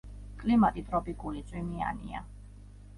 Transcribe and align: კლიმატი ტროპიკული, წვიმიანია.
კლიმატი 0.43 0.85
ტროპიკული, 0.89 1.45
წვიმიანია. 1.53 2.27